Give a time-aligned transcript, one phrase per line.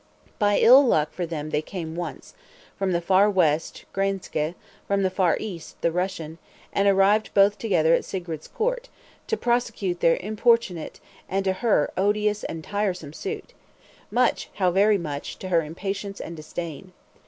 [0.39, 2.33] By ill luck for them they came once,
[2.75, 4.55] from the far West, Graenske;
[4.87, 6.39] from the far East, the Russian;
[6.73, 8.89] and arrived both together at Sigrid's court,
[9.27, 13.53] to prosecute their importunate, and to her odious and tiresome suit;
[14.09, 16.93] much, how very much, to her impatience and disdain.